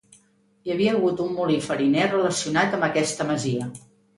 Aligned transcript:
Hi 0.61 0.71
havia 0.75 0.95
hagut 0.95 1.21
un 1.27 1.35
molí 1.39 1.59
fariner 1.67 2.07
relacionat 2.15 2.77
amb 2.79 2.89
aquesta 2.89 3.29
masia. 3.33 3.73